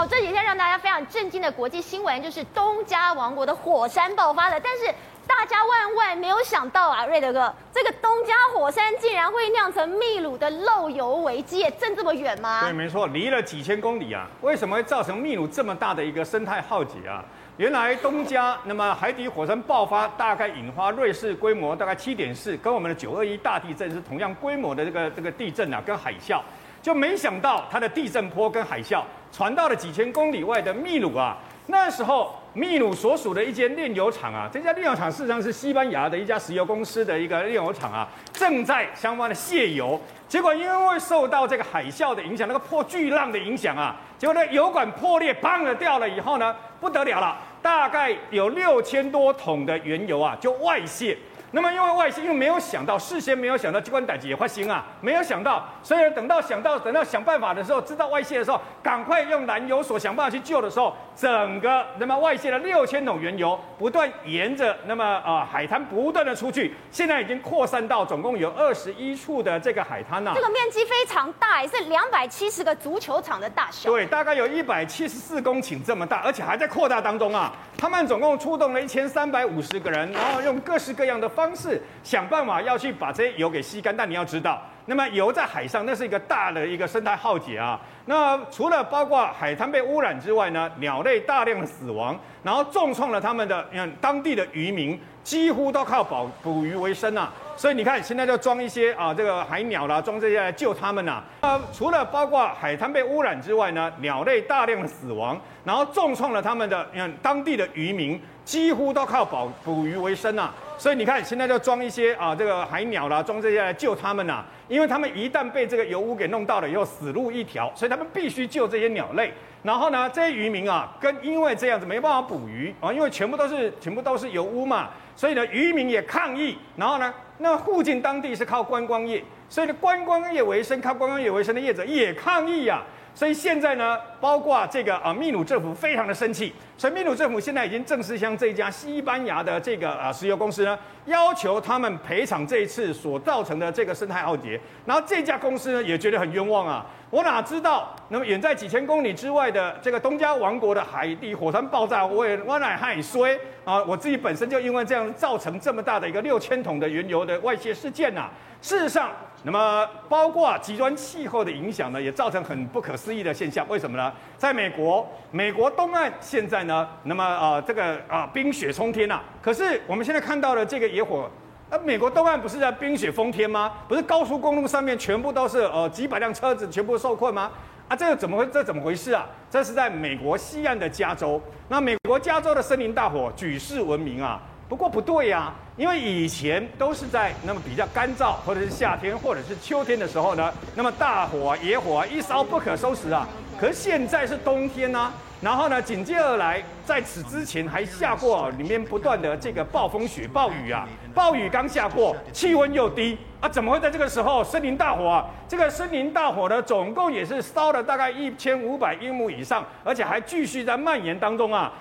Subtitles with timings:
[0.00, 4.58] 好，这几天让大家非常震惊的国际新闻，就是东加王国的火山爆发了。
[4.58, 4.86] 但是
[5.26, 12.62] 大家万万没有想到啊，瑞德哥，这个东加火山竟然会酿成秘鲁的漏油危机，震这么远吗？
[12.62, 14.26] 对，没错，离了几千公里啊。
[14.40, 17.22] 为什么会造成秘鲁这么大的一个生态浩劫啊？
[17.58, 26.40] 原来东加那么海底火山爆发，大概引发瑞士规模大概七点四，跟我们的九二一大地震是同样规模的这个这个地震啊，跟海啸。
[26.82, 29.02] 就没想到它的地震波跟海啸
[29.32, 31.36] 传到了几千公里外的秘鲁啊，
[31.66, 51.16] 那时候秘鲁所属的一间炼油厂啊，这家炼油厂事实上是西班牙的一家石油公司的一个炼油厂啊，正在相关的泄油，结果因为受到这个海啸的影响，那个破巨浪的影响啊，结果那油管破裂，砰的掉了以后呢，不得了了，大概有六千多桶的原油啊就外泄。
[51.52, 70.32] 那么因为外泄，因为没有想到，事先没有想到，机关逮也发生啊，没有想到，所以等到想到，等到想办法的时候，知道外泄的时候，赶快用燃油所想办法去救的时候，整个那么外泄了六千桶原油，不断沿着那么啊海滩不断的出去，现在已经扩散到总共有二十一处的这个海滩了。
[70.34, 73.90] 这个面积非常大，是两百七十个足球场的大小。
[73.90, 77.52] 对，大概有一百七十四公顷这么大，而且还在扩大当中啊。
[77.76, 83.96] 他们总共出动了一千三百五十个人，然后用各式各样的方式想办法要去把这些油给吸干。
[83.96, 87.80] 但你要知道，那么油在海上那是一个大的一个生态浩劫啊。
[88.04, 97.32] 那除了包括海滩被污染之外呢，鸟类大量的死亡，然后重创了他们的，嗯，当地的渔民几乎都靠捕捕鱼为生啊。
[97.56, 101.24] 所以你看，现在就装一些啊，这个海鸟啦，装这些来救他们呐、啊。
[101.40, 110.52] 呃，除了包括海滩被污染之外呢，鸟类大量的死亡，然后重创了他们的，嗯，当地的渔民几乎都靠捕捕鱼为生啊。
[110.80, 119.30] 所以你看，现在就装一些啊，这个海鸟啦，装这些来救他们呐、因为他们一旦被这个油污给弄到了以后，死路一条，所以他们必须救这些鸟类。
[119.62, 126.56] 然后呢，这些渔民啊，跟因为这样子没办法捕鱼啊，因为全部都是全部都是油污嘛，所以呢，渔民也抗议。
[126.76, 132.82] 然后呢，那附近当地是靠观光业，所以呢，观光业为生，靠观光业为生的业者也抗议呀、
[133.14, 144.58] 所以现在呢，包括这个啊，秘鲁政府非常的生气，所以秘鲁政府现在已经正式向这家西班牙的这个啊石油公司呢，要求他们赔偿这一次所造成的这个生态浩劫。
[144.86, 147.94] 然后这家公司呢也觉得很冤枉啊，我哪知道？
[148.08, 153.82] 那么远在几千公里之外的这个东加王国的海底火山爆炸，我也我哪还衰啊？
[153.84, 158.30] 我自己本身就因为这样造成这么大的一个六千桶的原油的外泄事件呐、
[158.62, 159.10] 事实上，
[159.44, 163.66] 那么包括极端气候的影响呢，也造成很不可思议的现象。
[163.68, 164.12] 为什么呢？
[164.36, 169.24] 在美国，美国东岸现在呢，那么呃这个啊、呃、冰雪冲天呐、啊。
[169.40, 171.30] 可是我们现在看到的这个野火，
[171.70, 173.72] 呃，美国东岸不是在冰雪封天吗？
[173.88, 177.50] 不是高速公路上面全部都是呃几百辆车子全部受困吗？
[177.88, 179.26] 啊，这个怎么回这怎么回事啊？
[179.50, 181.40] 这是在美国西岸的加州。
[181.68, 184.40] 那美国加州的森林大火举世闻名啊。
[184.70, 193.26] 不过不对呀、啊，因为以前都是在那么比较干燥，或者是夏天，或者是秋天的时候呢，那么大火啊、野火啊一烧不可收拾啊。
[193.58, 205.26] 可是现在是冬天呢、啊，然后呢，紧接而来，在此之前还下过里面不断的这个暴风雪、暴雨啊，暴雨刚下过，气温又低啊，怎么会在这个时候森林大火啊？
[205.48, 211.72] 这个森林大火呢，总共也是烧了大概一千五百英亩以上，而且还继续在蔓延当中啊。